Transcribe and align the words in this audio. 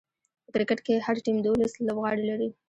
په 0.45 0.49
کرکټ 0.55 0.79
کښي 0.85 0.95
هر 1.05 1.15
ټيم 1.25 1.37
دوولس 1.41 1.73
لوبغاړي 1.85 2.23
لري. 2.29 2.49